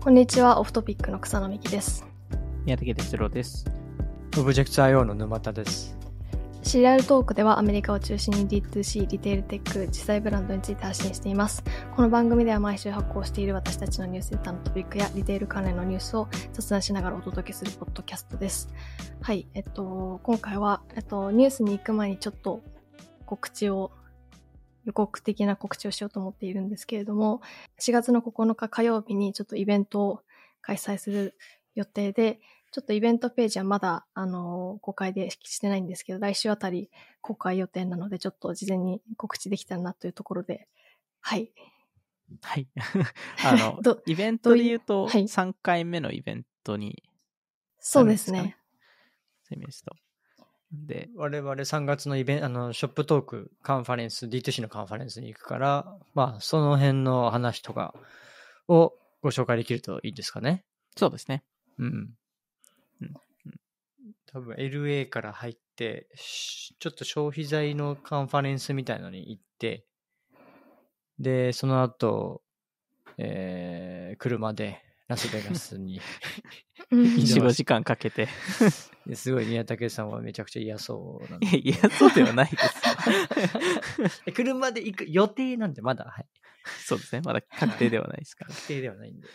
[0.00, 2.06] こんにちは、オフトピックの草野美希です。
[2.64, 3.66] 宮武哲郎です。
[4.38, 5.98] オブジェクト IO の沼田です。
[6.62, 11.64] シリアルトークではアメリカを中心に D2C、リテールテック、実際ブランドについて発信しています。
[11.96, 18.68] この番組では毎週発行している私たちのニュースレターのトピックやリテール関連のニュースを雑談しながらお届けするポッドキャストです。
[19.20, 22.62] はい、えっと、今回は、えっと、ニュースに行く前にちょっと
[23.26, 23.90] 告知を、
[24.88, 27.42] 予告的な告知をしようと思っているんですけれども、
[27.78, 30.22] 4月の9日火曜日にちょっとイベントを
[30.62, 31.36] 開催する
[31.74, 32.40] 予定で、
[32.72, 40.68] ちょっとイベントページはまだ、あの、公開でしてないんですけど、来週あたり公開予定なので、ちょっと事前に告知できたらなというところで、
[41.20, 41.52] はい。
[42.40, 42.66] はい。
[43.44, 47.02] あのど、イベントで言うと、はい3回目のイベントに、
[47.78, 48.56] そうですね。
[49.42, 49.94] そういうイメージと。
[50.72, 57.94] で、我々3月のイベント、あの、ショップトークカンファレンス、D2C のカンファレンスに行くから、まあ、その辺の話とか
[58.68, 60.64] をご紹介できるといいですかね。
[60.96, 61.42] そうですね。
[61.78, 61.86] うん。
[63.00, 63.14] うん
[64.30, 69.86] 多分 LA から入って、しちょっと消費財のカンファレンスみたいのに行って、
[71.18, 72.42] で、その後、
[73.16, 76.00] えー、車でラスベガスに
[76.90, 78.28] うんいい4、5時間かけて。
[79.06, 84.20] ですごい宮武さんはめちゃくちゃ嫌そうなんでいや、 いや、そうではないです。
[84.26, 86.26] え車で行く予定なんで、まだ、はい。
[86.84, 87.22] そうですね。
[87.24, 88.50] まだ確定ではないですから。
[88.54, 89.28] 確定ではないんで。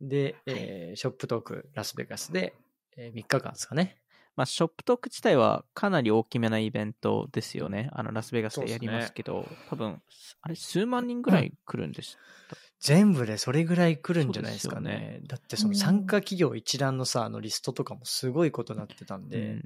[0.00, 2.54] で、えーショップトークラスベガスで、
[2.96, 3.96] え3日間ですかね。
[4.34, 7.90] まあ、ショップトーク自体はかなり大きめなイベントですよね。
[7.92, 10.02] あの、ラスベガスでやりますけど、多分、
[10.40, 12.18] あれ、数万人ぐらい来るんです。
[12.82, 15.20] 全部でそれぐらい来るんじゃないですかそうですね。
[15.28, 19.62] だってそのうん参加企業一覧のさ、あのリストとかもすごいことになってたんうで、ん、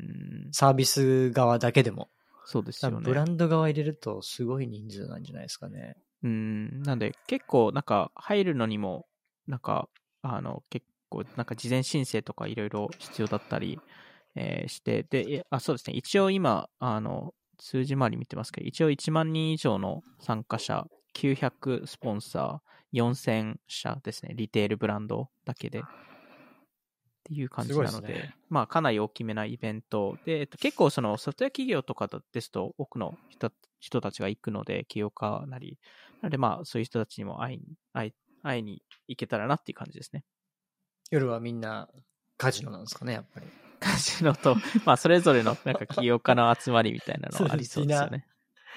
[0.52, 2.08] サービス側だけでも。
[2.44, 3.00] そうですよね。
[3.02, 5.96] ブランド側入れるとすごい人数なんじゃないですかね。
[6.22, 9.06] うん、なんで結構なんか入るのにも、
[9.46, 9.88] なんか、
[10.22, 13.78] あの、結構なんか事前申請とかいろいろ必要だったり、
[14.34, 25.80] えーして、で、えあ、そうですね、一応今、あの、数字回り見てますけど、一応1万人以上の参加者、900スポンサー、4000社ですね、リテールブランドだけで。
[25.80, 25.82] っ
[27.28, 35.78] ていう感じなので、ねまあかなり大きめなイベントで、えっと、結構そのソフトウェア企業とかですと多くの人人たちが行くので、起業家なり、
[36.22, 38.12] なのでまあそういう人たちにも会いに会い
[38.44, 40.24] 会いに行けたらなっていう感じですね。
[41.10, 41.88] 夜はみんな
[42.36, 43.46] カジノなんですかね、やっぱり。
[43.80, 48.26] カジノと、 まあそれぞれのなんか起業家の集まりみたいなのはありそうですよね。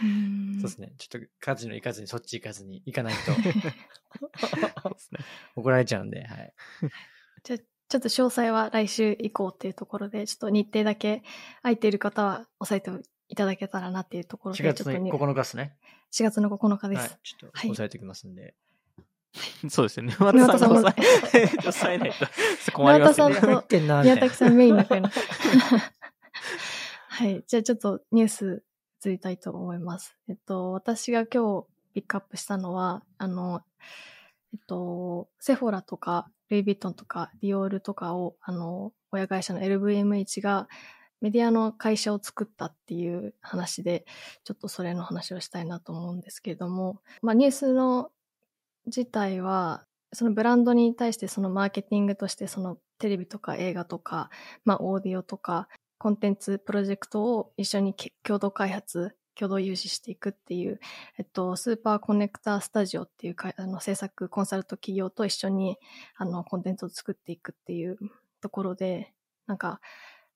[0.02, 0.94] うんそうですね。
[0.97, 3.20] ちょっとカジノ行かずにそっち行かずに行かないと。
[5.56, 6.53] 怒られちゃうんで、はい。
[7.44, 7.59] じゃあ
[7.90, 11.24] ちょっと詳細は来週以降っていうところで、ちょっと日程だけ
[11.63, 12.91] 空いている方は押さえて
[13.28, 15.75] いただけたらなっていうところで、4月のちょっとね9日ですね。
[16.12, 17.18] 4月の9日ではいす。。
[17.24, 18.56] ちょっとはい押さえておきますんで。
[19.69, 20.16] そうですよね。
[20.19, 21.03] 沼田さんが沼田
[21.62, 22.25] 抑 えないと
[22.74, 23.63] 困りますよね沼田さん。
[23.63, 25.09] と宮崎さんメインの声の。
[27.09, 27.44] はい。
[27.46, 28.63] じゃあちょっとニュース
[29.06, 30.18] 移りたいと思います。
[30.29, 33.61] えっと、私が今日ピックアップしたのは、あの、
[34.53, 40.67] えっと、セフォラとか、ルイ・ヴィトンとか、ディオールとかを、あの、親会社の LVMH が
[41.22, 44.05] メディアの会社を作ったっていう話で、
[44.44, 48.11] ちょっとそれの話をしたいなと思うんですけれども、まあニュースの
[48.85, 54.29] 自体は、そのブランドに対してそのマーケティングとしてそのテレビとか映画とか、
[54.66, 55.67] まあオーディオとか
[55.97, 60.79] コンテンツプロジェクトを一緒に共同開発、共同融資していくっていう、
[61.17, 65.77] えっと、スーパーコネクタースタジオっていうかあの制作コンサルト企業と一緒に
[66.17, 67.97] あのコンテンツを作っていくっていう
[68.41, 69.13] ところで、
[69.47, 69.81] なんか、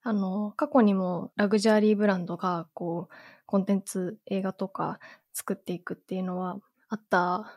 [0.02, 3.14] あの、過去にもラグジュアリーブランドがこう、
[3.46, 4.98] コンテンツ映画とか
[5.32, 7.52] 作っていくっていうのはあった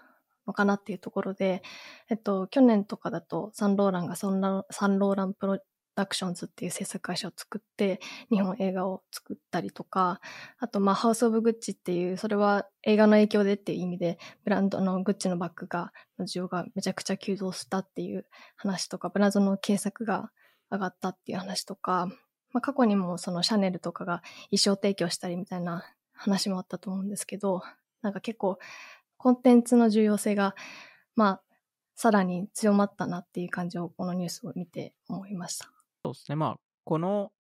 [0.46, 1.62] のかなっていうところで、
[2.10, 5.60] えっと、去年とかだとサンローランがサンローランプロ
[5.98, 8.00] ダクションズっていう制作会社を作って、
[8.30, 10.22] 日本映画を作ったりとか、
[10.60, 20.32] あと、まあ、ハウス・オブ・グッチっていう、それは映画の影響でっていう意味で、ブランドのグッチのバッグが、需要がめちゃくちゃ急増したっていう話とか、ブランドの検索が
[20.70, 22.06] 上がったっていう話とか、
[22.54, 25.84] まあ、過去にもそのシャネルとかが衣装提供したりみたいな
[26.14, 27.64] 話もあったと思うんですけど、
[28.04, 28.60] なんか結構
[29.18, 30.56] コンテンツの重要性が、
[31.16, 31.42] まあ、
[31.96, 35.77] さらに強まったなっていう感じをこのニュースを見て思いました。
[36.08, 36.36] そうですね。
[36.36, 37.32] まあ、この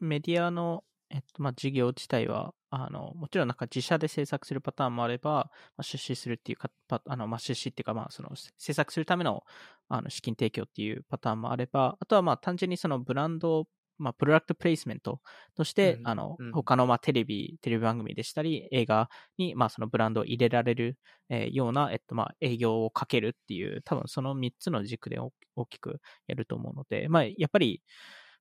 [0.00, 9.44] メディアの、えっと、まあ、事業自体は、あの、もちろんなんか自社で制作するパターンもあれば、まあ、出資するっていうか、パあの、まあ、出資っていうか、まあ、その、制作するための、
[9.88, 13.66] あの、資金提供っていうパターンもあれば、あとはまあ、単純にそのブランド、
[14.02, 15.20] まあ、プロダクトプレイスメント
[15.56, 19.08] として、うんあのうん、他の、まあ、テレビ、テレビ番組でしたり、映画
[19.38, 27.82] に、まあ、そのブランドを入れられる、えーような、えっと、まあ、営業をかけるっていう、多分その3つの軸でお大きくやると思うので、まあ、やっぱり、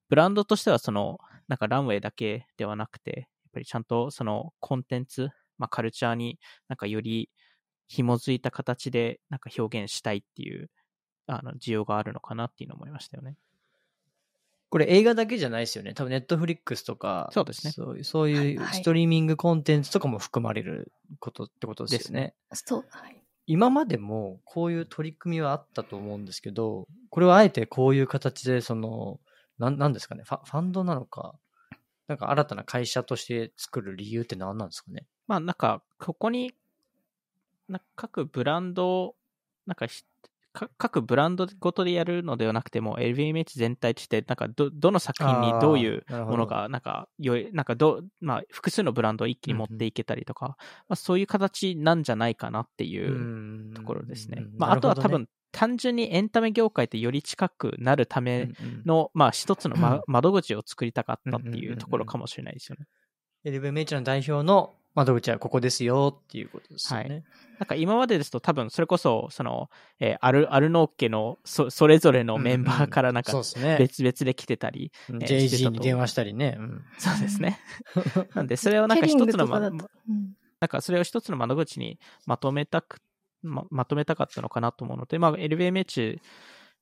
[0.09, 7.29] ブランドとしては、その、なんかランウェイだけではなくて、やっぱりちゃんとそのコンテンツ、まあ、カルチャーになんかより
[7.87, 10.69] 紐づいた形でなんか表現したいっていう、
[11.27, 13.35] あの、需要があるのかなっていうのを思いましたよね。
[14.71, 15.93] これ映画だけじゃないですよね。
[15.93, 22.33] 多分ネットフリックスとか、そうですねそうそういうはいストリーミングコンテンツとかも含まれることってことですよね。
[22.53, 23.21] そう、はい。
[23.47, 29.19] 今までもこういう取り組みはあったと思うんですけど、これはあえてこういう形で、その、
[29.59, 31.35] なんなんですかねファ、ファンドなのか、
[32.07, 36.53] なんか新たな会社として作る理由って何なんですかねまあなんか、ここに、
[37.67, 39.15] な各ブランド、
[39.65, 40.07] なんかひか
[40.77, 50.57] 各ブランドごとでやるのではなくても、LVMH 全体として、なんかど、どの作品にどういうものが、なんか、よい、なんかど、まあ、複数のブランドを一気に持っていけたりとか、
[50.89, 54.43] まあそういう形なんじゃないかなっていうところですね。
[54.57, 58.49] まあ、あとは多、分、単純にエンタメ業界ってより近くなるため
[58.85, 62.87] の、の、まあ一つの、まうん窓口を作りたかったってうんうんうんうんいうところかもしれないですよね。
[63.45, 67.23] LVMH の代表の窓口はここですよっていうことですよね。
[67.59, 73.77] なんか今までですと多分それこそ、その、えーアル、アルノー家のそそれぞれのメンバーからなんかそうですね。
[73.77, 76.57] 別々で来てたり、うんえーして JG たとに電話したりね。
[76.59, 77.59] うんそうですね。
[78.35, 82.97] なんでそれをなんか一つの、ま、なうんんかそれを一つの窓口にまとめたく、
[83.43, 86.19] ままとめたかったのかなと思うので、まあ LVMH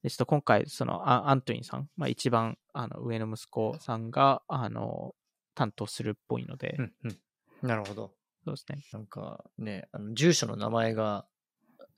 [0.03, 5.13] ですと今回そのアアントニーさん、まあ一番あの上の息子さんが、あの、
[5.55, 7.19] 担当するっぽいので、うんうん
[7.61, 8.11] なるほど。
[8.45, 8.83] そうですね。
[8.93, 11.25] なんかね、あの住所の名前が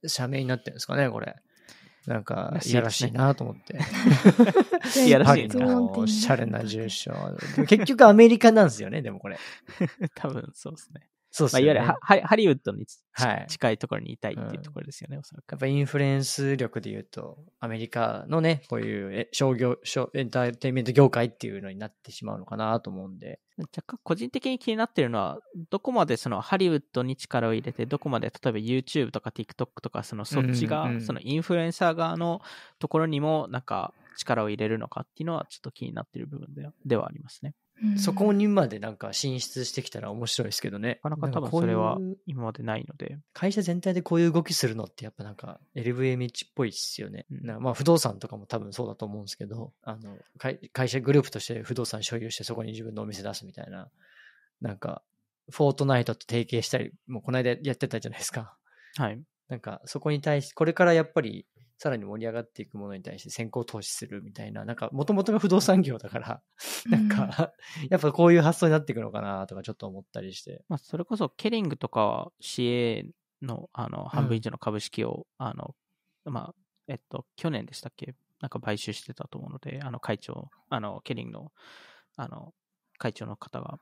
[0.06, 1.36] 社名になってるんですかね、これ。
[2.08, 3.78] なんかいやらしいなと思って。
[5.06, 7.13] いやらしいなのおしゃれな住所。
[7.68, 9.38] 結局アメリカなんですよね、でもこれ。
[10.16, 11.11] 多分そうですね。
[11.31, 11.74] そうですまあ、いわ。
[11.74, 11.95] ゆるハ
[12.28, 15.60] ハリウッドにちはい近いところにいたいっていうところですよね、おそらくやっ。
[15.60, 23.39] ぱインフルエンス力で言うと、アメリカのね、こういうえ商業、商エンターテインメント業界っていうのになってしまうのかなと思うんで。
[23.57, 25.39] 若干個人的に気になってるのは、
[25.69, 32.42] どこまでそのハリウッドに力を入れて、どこまで例えば YouTube とか TikTok とか、そのそっちが、うんうんそのインフルエンサー側の
[32.80, 36.48] ところにもなんか力を入れるのかっていうのはちょっと気になってる部分
[36.86, 37.56] ではありますね。
[37.83, 41.00] うんそこにまでなんか進出してきたら面白いですけどね。
[41.04, 41.98] なかなか多分それは
[42.28, 43.18] 今までないので。
[43.33, 47.25] 会社全体でこういう動きするのってやっぱなんか LVMH っぽいっすよね。
[47.60, 53.89] まあ不動産とかも多分そうだと思うんですけど、あの会会社グループとして不動産所有してそこに自分のお店出すみたいな、
[54.62, 55.01] なんか
[55.50, 58.56] フォートナイトと提携したり、もうこの間やってたじゃないですか。
[58.95, 59.22] はい。
[59.50, 61.45] なんかそこに対して、これからやっぱり
[61.81, 66.42] さらに盛り上がっていくものに対して先行投資するみたいな、なんかもともとが不動産業だから、
[66.86, 67.54] なんか、
[67.89, 70.63] やっぱこういう発想になっていくのかなとかちょっと思ったりして。
[70.69, 73.10] まあ、それこそケリングとかは CA
[73.42, 75.74] のあの半分以上の株式を、あの、
[76.25, 76.56] まあ、
[76.88, 78.13] えっと、去年でしたっけ？
[78.42, 81.51] なんか買収してたと思うので、あの会長、あの、ケリングの、
[82.16, 82.54] あの、
[83.00, 83.80] 会長の方が。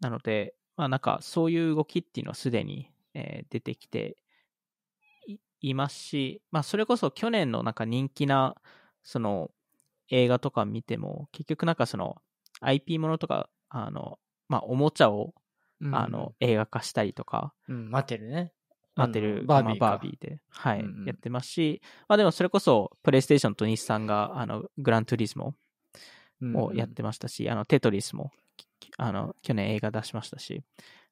[0.00, 4.18] なので、まあなんかそういう動きっていうのはすでに、えー出てきて
[5.60, 8.54] いいますし、まあそれこそ去年のなんか人気な、
[9.02, 9.50] その
[10.10, 12.16] 映画とか見ても、結局なんかその
[12.60, 14.18] IP ものとか、あの、
[14.48, 15.34] まあおもちゃを
[15.92, 18.52] あの、映画化したりとか、うん、待ってるね。
[18.96, 19.86] 待ってる、バービーか。
[19.86, 21.04] まあバービーで、はい、うんうん。
[21.06, 25.54] やってますし、まあでもそれこそ、プレイステーションと日産が、あの、グラントゥリスモ
[26.54, 30.62] をやってましたし、あの、テトリスも、きあの、去年映画出しましたし、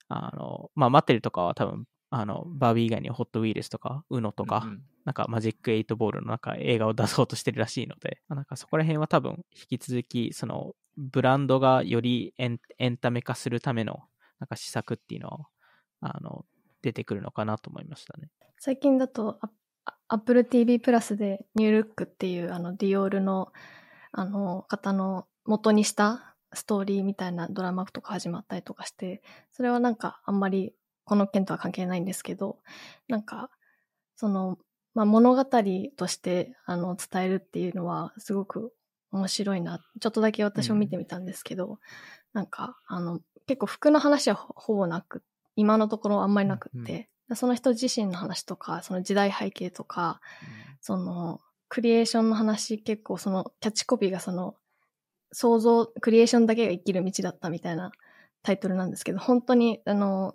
[0.09, 14.01] あの、まあ、待ってるとかは多分、あの、バービー以外にホットウィールスとか、ウノとか、うんうんなんかマジックエイトボールのなんか映画を出そうとしてるらしいので、まあなんかそこら辺は多分引き続き、そのブランドがよりエンエンタメ化するための
[14.41, 15.47] なんか施策っていうのは、
[16.01, 16.45] あの、
[16.83, 18.31] 出てくるのかなと思いましたね。
[18.59, 19.39] 最近だと、
[20.09, 23.53] Apple TV プラスでニュールックっていうあのディオールの
[24.11, 29.23] あの方の元にしたストーリーみたいなドラマとか始まったりとかして、
[29.53, 30.75] それはなんかあんまり
[31.07, 32.59] この件とは関係ないんですけど、
[33.09, 33.51] なんか
[34.17, 34.59] その、
[34.93, 38.75] まあ、物語としてあの伝えるっていうのはすごく
[39.13, 39.81] 面白いな。
[40.01, 41.79] ちょっとだけ私も見てみたんですけど、
[42.35, 45.23] なんかあの結構服の話はほほぼなく、
[45.55, 50.21] 今のところあんまりなくって、その人自身の話とか、その時代背景とか、
[50.81, 54.55] その、クリエーションの話、結構その、キャッチコピーがその、
[55.33, 57.91] 想像、クリエーションだけが生きる道だったみたいな
[58.45, 60.35] タイトルなんですけど、本当に、あの、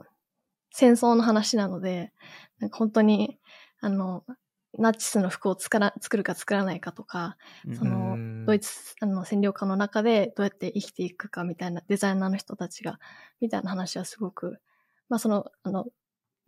[0.72, 2.12] 戦争の話なので、
[2.60, 3.40] なんか本当に、
[3.80, 4.24] あの、
[4.78, 7.38] ナチスの服を作ら作るか作らないかとか、
[7.68, 13.00] うんそのうんドイツあの占領下の中でどうやって生きていくかみたいなデザイナーの人たちが、
[13.40, 14.60] みたいな話はすごく、
[15.10, 15.86] まあその、あの、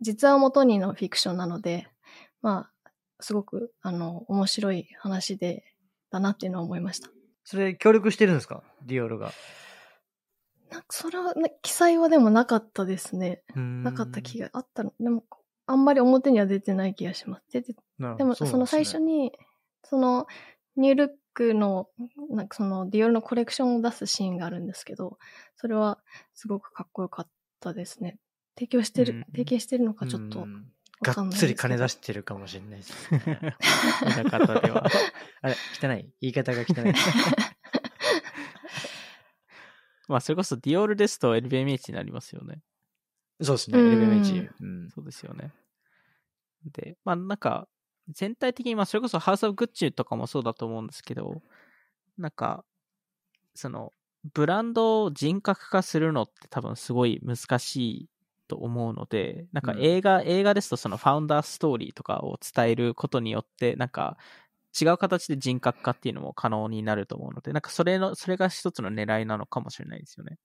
[0.00, 1.86] 実話をもとにのフィクションなので、
[2.42, 2.90] まあ、
[3.20, 5.64] すごく、あの、面白い話で、
[6.10, 7.10] だなっていうのは思いました。
[7.44, 8.62] それ協力してるんですか？
[8.86, 9.32] ディオールが。
[10.74, 13.42] なんかそれは、ね、記載はでもなかったですね。
[13.54, 14.92] ななかった気があったの。
[14.98, 15.24] でも、
[15.66, 17.44] あんまり表には出てない気がします。
[17.52, 17.76] 出て
[18.18, 19.24] でも、その最初に。
[19.24, 19.32] に、
[19.84, 20.26] その、
[20.76, 21.88] ニュールックの、
[22.30, 25.18] なんかその、ディオールのコレクションを出すシーンがあるんですけど、
[25.56, 26.00] それは
[26.34, 27.28] すごくかっこよかっ
[27.60, 28.18] たですね。
[28.56, 30.46] 提供してる、うん提携してるのかちょっと。
[31.02, 33.54] がっつり金出してるかもしれないです、ね。
[34.22, 34.86] 裏方では。
[35.42, 36.08] あれ、汚い？
[36.20, 36.94] 言い方が汚い。
[40.08, 42.62] まあ、それこそディオールですと LVMH になりますよね。
[43.42, 44.50] そうですね、うん LVMH。
[44.60, 44.90] うん。
[44.94, 45.52] そうですよね。
[46.72, 47.68] で、まあなんか、
[48.08, 51.42] 全体的に、まあそれこそハウス・オブ・グッチとかもそうだと思うんですけど、
[52.18, 52.64] なんか、
[53.54, 53.92] その、
[54.34, 58.10] ブランドを人格化するのって多分すごい難しい
[58.48, 64.18] と思うので、なんかうん映画、映画ですとそのファウンダーストーリーとかを伝えることによって、なんか
[64.78, 70.38] 違う形で人格化っていうのも可能になると思うので、なんかそれの、それが一つの狙いなのかもしれないですよね。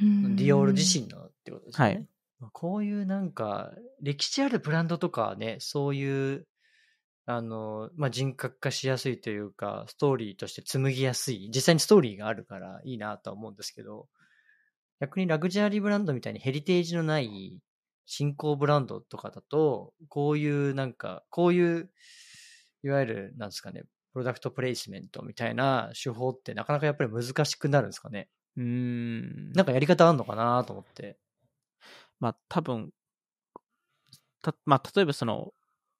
[0.00, 1.86] うんディオール自身のってことですね。
[1.86, 2.06] はい
[2.40, 6.46] まあこういうなんか、歴史あるブランドとかはね、そういう、
[7.24, 14.08] あの、まあ、人格化しやすいというか、ストーリーとして紡ぎやすい、実際にストーリーがあるからいいなとは思うんですけど、
[15.00, 17.60] 逆にラグジュアリーブランドみたいにヘリテージのない
[18.06, 21.90] 新興ブランドとかだと、こういうなんか、こういう、
[22.82, 28.28] いわゆる、なんですかね、プロダクトプレイスメントみたいな手法ってなかなかやっぱり難しくなるんですかね。
[28.56, 29.52] うーん。
[29.52, 31.16] なんかやり方あんのかなと思って。
[32.20, 32.90] まあ多分、
[34.42, 35.52] たまあ例えばその、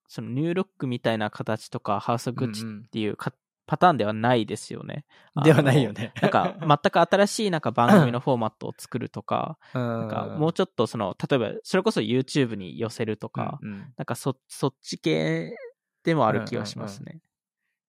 [0.08, 3.32] そのニュールックみたいな形とか、ハウス・グッチうんうんっていうか、
[3.66, 5.06] パターンではないですよね。
[5.42, 6.02] ではないよね。
[6.02, 6.12] ね。
[6.20, 15.56] なんか、 全く新しいなんか番組のフォーマットを作るとか、ななんかもうちょっとその、例えば、それこそ YouTube に寄せるとか、うんうんなんかそ、そっち系
[16.04, 17.20] でもある気がしますね。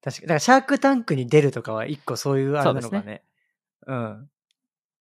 [0.02, 0.28] 確かに。
[0.28, 3.24] だから、シャークタンクに出るとかは一個そういうあれなのかそうでね。
[3.88, 4.30] うん。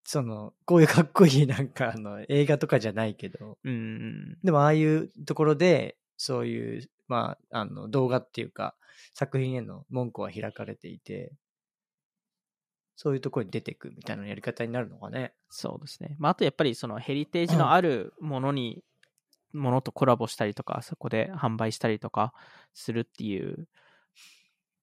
[0.05, 4.37] その、こういうかっこいいなんかあの映画とかじゃないけど、うんうん。
[4.43, 8.75] でもああいうところで、そういう、まあ、あの、動画っていうか、
[9.13, 11.33] 作品への門戸は開かれていて、
[12.95, 15.33] そういうところに出てくみたいなやり方になるのかね。
[15.49, 16.15] そうですね。
[16.19, 18.83] まあ、あとやっぱりそのヘリテージのあるものに、
[19.53, 22.33] ものとコラボしたりとか、そこで販売したりとか
[22.73, 23.67] するっていう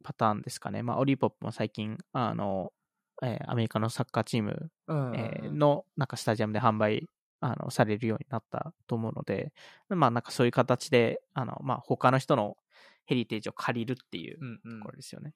[0.02, 0.82] パターンですかね。
[0.82, 2.72] まあ、オリポップも最近、あの、
[3.22, 7.06] えーアメリカのサッカーチーム、うんえーの、なんかスタジアムで販売、
[7.40, 9.52] あの、されるようになったと思うので、
[9.88, 12.56] まあ、なんかそういう形で、あの、まあ、他の人の
[13.04, 15.34] ヘリテージを借りるっていううんうんところですよね。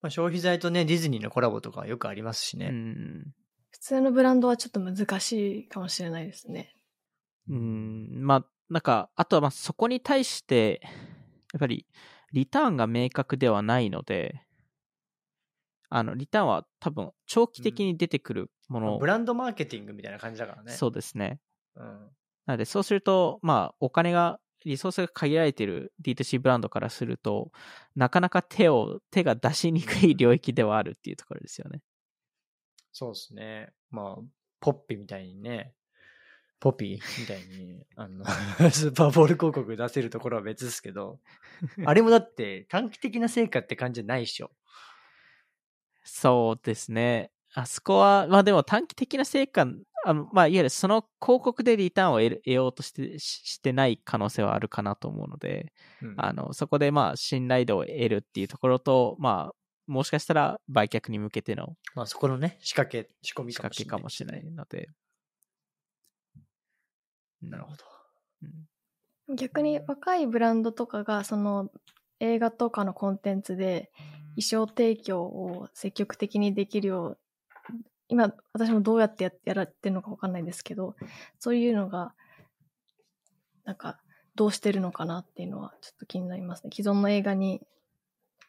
[0.00, 2.70] まあ、消費財とね、ディズニーのコラボとかはよくありますしね。
[2.70, 3.34] うん。
[3.70, 6.74] 普通のブランドはちょっと難しいかもしれないですね。
[7.48, 10.80] うん、まあ、なんか、あとはまあそこに対して、
[11.52, 11.86] やっぱり
[12.32, 14.42] リターンが明確ではないので、
[15.90, 20.72] あの、リターンは多分長期的に出てくるもの、まあブランドマーケティングみたいな感じだからね。
[20.72, 21.38] そうですね。
[21.76, 22.10] うん。
[22.46, 27.50] なので、そうすると、まあ、お金が、リソースが限られている D2C ブランドからすると、
[27.96, 31.82] なかなか手を、手が出しにくい領域ではあるっていうところですよね。
[32.92, 33.72] そうですね。
[33.90, 34.22] まあ、
[34.60, 35.74] ポッピみたいにね、
[36.62, 38.24] ポピーみたいに、あの、
[38.70, 41.18] スーパーボール広告出せるところは別ですけど、
[41.84, 44.52] あれもだって短期的な成果って感じじゃないっしょ。
[46.04, 47.32] そうですね。
[47.54, 49.66] あそこは、まあでも短期的な成果、
[50.04, 59.54] あのまあいわゆるその広告でリターンを得ようとしてししてない可能性はあるかなと思うので、うんあの、そこでまあ信頼度を得るっていうところと、まあ、
[59.88, 64.88] もしかしたら売却に向けてのまあそこのね、仕掛け、仕込みかもしれないので。
[67.42, 67.84] なるほど。
[69.28, 69.36] うん。
[69.36, 71.70] 逆に若いブランドとかがその
[72.20, 73.90] 映画とかのコンテンツで
[74.36, 77.18] 衣装提供を積極的にできるよう
[78.08, 80.96] 今私もどうやってややられてるのかわかんないんですけど
[81.38, 82.14] そういうのが
[83.64, 83.98] なんか
[84.34, 86.70] どうしてるのかなっていうのはちょっと気になりますね。
[86.74, 87.60] 既存の映画に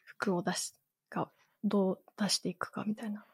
[0.04, 0.74] 服を出し
[1.10, 1.30] が
[1.62, 3.24] どう出していくかみたいな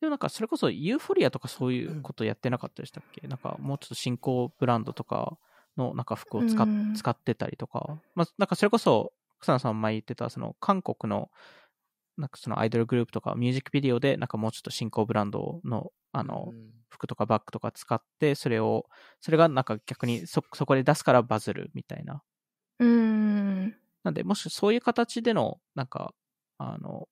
[0.00, 5.36] でもなんかそれこそユーフォリアとかそういうことやってなかったでしたっけ、なんかもうちょっと新興ブランドとか
[5.76, 11.30] のなんか服を使使ってたりとか、まあなんかそれこそ草野さん前言ってたその韓国の
[12.18, 16.70] なんかそのアイドルグループとかミュージックビデオでなんかもうちょっと新興ブランドのあのうん。
[16.90, 18.86] 服とかバッグとか使ってそれを
[19.20, 22.22] それがなんか逆にそそこで出すからバズるみたいな。
[22.78, 22.86] うー
[23.68, 23.80] ん。
[24.04, 26.14] なんで、もしそういう形での、なんか、
[26.58, 27.08] あの、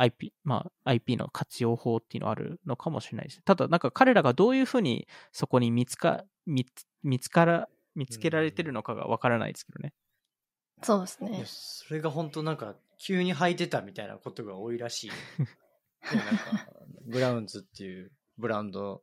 [0.00, 3.42] IP、まあ IP の活用法っていうのあるのかもしれないです。
[3.42, 9.92] ただ、なんか彼らがどういうふうにそこに見つか、見つ見つから、見つけられてるのかがわからないですけどね。
[10.82, 11.42] そうですね。
[11.46, 15.10] それが本当なんか急に履いてたみたいなことが多いらしい。
[16.10, 16.66] でなんか
[17.06, 19.02] ブラウンズっていうブランド、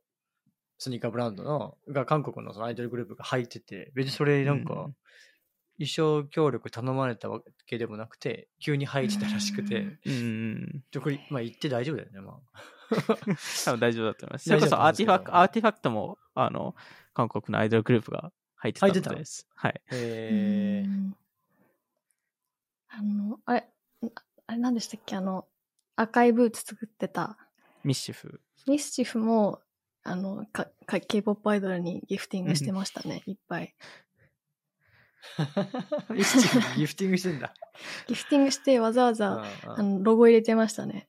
[0.78, 4.96] スニーカーブランドの、が韓国のそのアイドルグループが履いてて、別にそれなんかうん、
[5.78, 12.62] 衣装協力頼まれたわけでもなくて、急に履いてたらしくて、うんこれ、まあ言って大丈夫だよね、まあ。
[13.64, 14.44] 多分大丈夫だと思います。
[14.48, 16.74] それこそアーティファクト、アーティファクトも、あの、
[17.14, 19.46] 韓国のアイドルグループが入ってたの入ってたです。
[19.54, 19.80] はい。
[19.92, 21.16] えーうん
[22.90, 23.68] あの、あれ、
[24.46, 25.14] あれ何でしたっけ？
[25.16, 25.46] あの、
[25.96, 27.36] 赤いブーツ作ってた
[27.84, 28.40] ミスチフ。
[28.66, 29.60] ミスチフも、
[30.02, 33.74] あの、か、か K-POP アイドルにギフティングしてましたね、いっぱい。
[36.10, 37.52] ミスチフギフティングしてんだ。
[38.06, 41.08] ギフティングしてわざわうんざ、うんあの、ロゴ入れてましたね。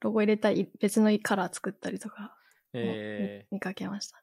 [0.00, 2.36] ロゴ入れたい別のカラー作ったりとか、
[2.72, 4.22] え見かけましたね。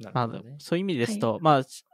[0.00, 0.56] ー、なまあるほどね。
[0.58, 1.84] そういう意味ですと、まあ、そ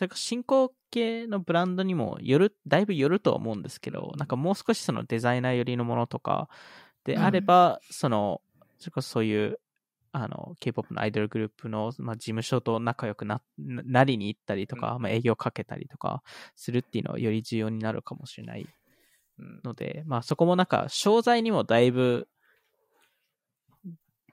[0.00, 6.48] れから進行系のブランドにもよる、だいぶよるとは思うんですけど、なんかもう少しそのデザイナー寄りのものとか
[7.04, 8.40] であれば、その、
[8.78, 9.60] それこそそういう、
[10.12, 16.22] あの、K-POP のアイドルグループの、まあ、事務所と仲良くな、ななりに行ったりとか、うんまあ、営業かけたりとか
[16.54, 18.66] するっていうのはより重要になるかもしれない
[19.38, 22.28] うんので、まあそこもなんか、商材にもだいぶ、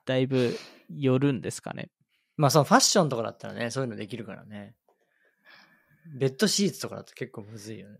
[0.05, 0.57] だいぶ
[0.89, 1.89] よるんですかね。
[2.35, 4.75] まあそのファッションとかだったらね、そういうのできるからね。
[6.11, 7.97] ベッドシーツとかだと結構むずいよね。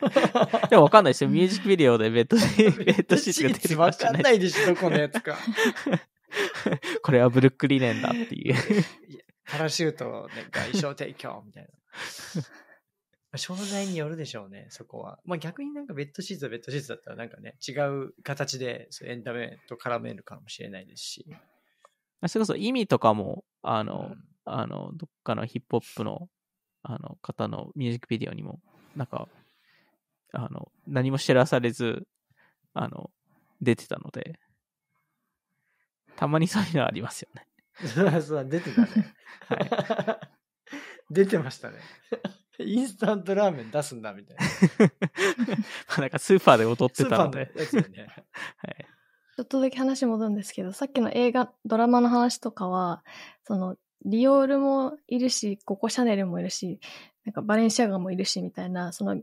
[0.70, 1.30] でもわかんないですよ。
[1.30, 4.12] ミュージックビデオでベッドシー ベッドシーツが出てわましたね。
[4.14, 5.36] かんないでしょ、どこのやつか。
[7.02, 8.54] これはブルックリネンだっていう。
[9.46, 11.70] パラシュートが衣装提供みたいな。
[13.38, 15.20] 商材によるでしょうね、そこは。
[15.24, 21.26] まあ逆になんかベッドシーツはベッドシーツだったらなんかね、違う形でエンタメと絡めるかもしれないですし。
[22.26, 26.28] それこそ意味とかも、あの、うんあの、どっかのヒップホップの、
[26.82, 28.60] あの、方のミュージックビデオにも、
[28.94, 29.28] なんか、
[30.32, 32.06] あの、何も知らされず、
[32.72, 33.10] あの、
[33.60, 34.38] 出てたので、
[36.16, 37.46] たまにそういうのありますよね。
[38.22, 39.14] そう、出てたね。
[41.10, 41.78] 出てましたね。
[42.58, 46.00] インスタントラーメン出すんだみたいな。
[46.00, 47.66] なんかスーパーで踊ってスーパーのたので。
[49.36, 53.04] ちょっとだけ話戻るんですけど、さっきの映画、ドラマの話とかは、
[53.44, 53.76] その、
[54.06, 56.80] ディオールもいるし、ココシャネルもいるし、
[57.26, 59.20] なんかバレンシアガもいるし、みたいな、その、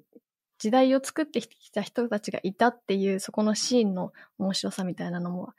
[0.60, 5.54] 時代を作ってきた人たちがいたっていう、そこのシーンの面白さみたいなのも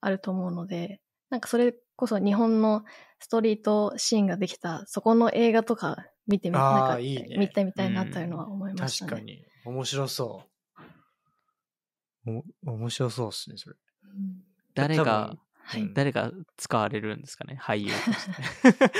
[0.00, 2.84] あると思うので、なんかそれこそ日本の
[3.18, 9.10] ストリートシーンができた、そこの映画とか見てみ、なんかいいね見てみたいなというのは思いましたね。
[9.10, 9.44] 確かに。
[9.64, 10.44] 面白そ
[12.26, 12.42] う。
[12.66, 13.76] お面白そうっすね、それ。
[14.74, 15.36] 誰が
[15.94, 18.92] 誰が使われるんですかね、俳優として。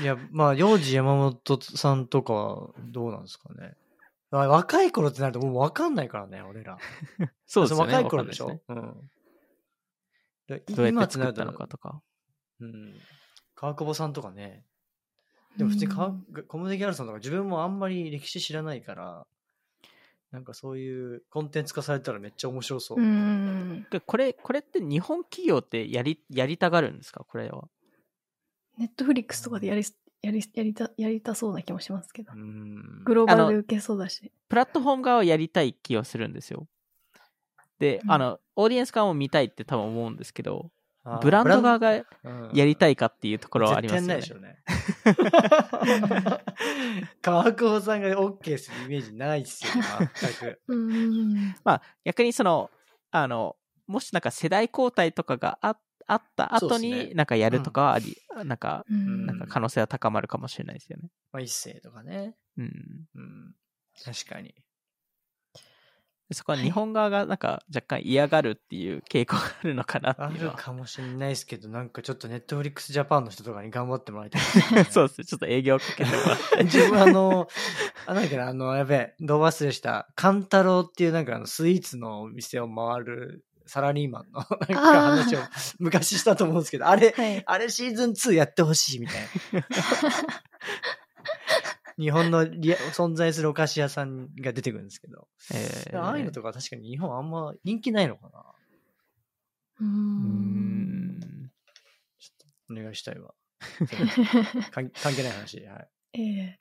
[0.02, 3.74] いや、まあ、幼児山本さんとかはどうなんですかね。
[4.32, 6.78] あ若い頃ってなるともう分かんないからね、俺ら。
[7.46, 7.94] そうですよね。
[7.94, 8.46] 若い頃でしょ？
[8.46, 9.10] わかんないうん。
[10.58, 12.02] どうや今って作ったのかととか。
[12.60, 12.94] うん。
[13.54, 14.64] 川久保さんとかね。
[15.56, 16.14] でも普通に川
[16.46, 19.26] コムデギャルソンとか自分もあんまり歴史知らないから、
[20.30, 23.00] なんかそういうコンテンツ化されたらめっちゃ面白そう。
[23.00, 23.86] うん。
[23.90, 27.24] でこれ、これって日本企業ってやり、やりたがるんですか？
[27.24, 27.68] これは。
[28.78, 29.82] ネットフリックスとかでやり、
[30.22, 32.38] やり、やりた、やりたそうな気もしますけどう。
[32.38, 33.02] ん。
[33.04, 34.32] グローバルで受けそうだし。
[34.48, 36.68] プラットフォーム側はやりたい気はするんですよ。
[37.80, 40.70] で、うんあの、オーディエンス側も見たいって多分思うんですけど、
[41.22, 42.04] ブランド側がや
[42.52, 44.20] やりたいかっていうところはありますよね。
[44.20, 46.42] 絶対ないでしょうね。
[47.22, 49.72] 川久保さんが OK するイメージないっすよ、
[50.20, 50.60] 全く。
[50.68, 51.54] うん。
[51.64, 52.70] まあ、逆にその、
[53.10, 61.08] あの、もしなんか世代交代とかがああった後に、なんかやるとかはあり、なんか、うんなんか可能性は高まるかもしれないですよね。
[61.32, 62.34] まあ、一世とかね。
[62.58, 63.06] うん。
[63.14, 63.54] うん。
[64.04, 64.54] 確かに。
[66.30, 70.54] でそこは日本側がなんか若干嫌がるっていう傾向があるのかなってあるいうのは。
[70.54, 74.42] かもしれないですけど、なんかちょっとネットフリックスジャパンの人とかに頑張ってもらいたい
[74.76, 75.24] ね、そうですね。
[75.24, 76.62] ちょっと営業かけてもらって。
[76.62, 77.48] 自分あの、
[78.06, 85.40] あ、なんだっけな、あの、やべえ、ど忘れした、カンタロウっていうなんかあの、スイーツのお店を回るサラリーマンのなんか話を
[85.80, 87.42] 昔したと思うんですけど、あれ、はい。
[87.44, 89.16] あれシーズン2やってほしいみたい
[89.52, 89.66] な。
[92.00, 98.44] 日本のリアル存在するお菓子屋さんが出てくるんですけど、えーああいうのとか確かに日本あんま人気ないのかな？
[99.80, 99.84] う。
[99.84, 101.50] うんん。
[102.70, 103.34] お願いしたいわ。
[104.72, 105.60] 関関係ない話。
[105.66, 105.88] はい。
[106.14, 106.58] ええ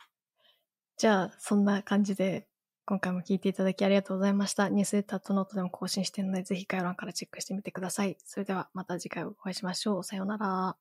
[0.97, 2.45] じゃあ、そんな感じで、
[2.86, 4.67] 今回も聞いていただきありがとうございました。
[4.67, 8.17] ニュースレターとノートでも更新しているので、ぜひ概要欄からチェックしてみてください。
[8.25, 10.04] それではまた次回お会いしましょう。
[10.04, 10.75] さようなら。